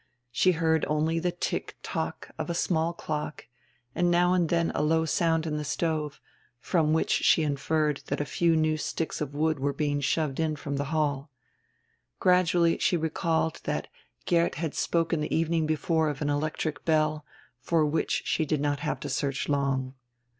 She 0.31 0.53
heard 0.53 0.83
only 0.89 1.19
the 1.19 1.31
tick 1.31 1.77
tock 1.83 2.31
of 2.39 2.49
a 2.49 2.55
small 2.55 2.91
clock 2.91 3.45
and 3.93 4.09
now 4.09 4.33
and 4.33 4.49
then 4.49 4.71
a 4.73 4.81
low 4.81 5.05
sound 5.05 5.45
in 5.45 5.57
the 5.57 5.63
stove, 5.63 6.19
from 6.59 6.91
which 6.91 7.11
she 7.11 7.43
inferred 7.43 8.01
that 8.07 8.19
a 8.19 8.25
few 8.25 8.55
new 8.55 8.77
sticks 8.77 9.21
of 9.21 9.35
wood 9.35 9.59
were 9.59 9.73
being 9.73 10.01
shoved 10.01 10.39
in 10.39 10.55
from 10.55 10.77
the 10.77 10.85
hall. 10.85 11.29
Gradually 12.19 12.79
she 12.79 12.97
recalled 12.97 13.61
that 13.65 13.89
Geert 14.25 14.55
had 14.55 14.73
spoken 14.73 15.21
the 15.21 15.35
evening 15.35 15.67
before 15.67 16.09
of 16.09 16.19
an 16.19 16.31
electric 16.31 16.83
bell, 16.83 17.23
for 17.59 17.85
which 17.85 18.23
she 18.25 18.43
did 18.43 18.59
not 18.59 18.79
have 18.79 18.99
to 19.01 19.07
search 19.07 19.47
long. 19.49 19.93